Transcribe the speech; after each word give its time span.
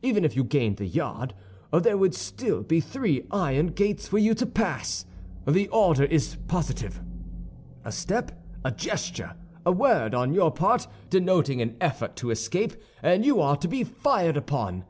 Even 0.00 0.24
if 0.24 0.34
you 0.34 0.44
gained 0.44 0.78
the 0.78 0.86
yard, 0.86 1.34
there 1.70 1.98
would 1.98 2.14
still 2.14 2.62
be 2.62 2.80
three 2.80 3.26
iron 3.30 3.66
gates 3.66 4.08
for 4.08 4.16
you 4.16 4.32
to 4.32 4.46
pass. 4.46 5.04
The 5.46 5.68
order 5.68 6.04
is 6.04 6.38
positive. 6.48 7.02
A 7.84 7.92
step, 7.92 8.32
a 8.64 8.70
gesture, 8.70 9.34
a 9.66 9.72
word, 9.72 10.14
on 10.14 10.32
your 10.32 10.50
part, 10.50 10.86
denoting 11.10 11.60
an 11.60 11.76
effort 11.82 12.16
to 12.16 12.30
escape, 12.30 12.72
and 13.02 13.26
you 13.26 13.42
are 13.42 13.58
to 13.58 13.68
be 13.68 13.84
fired 13.84 14.38
upon. 14.38 14.84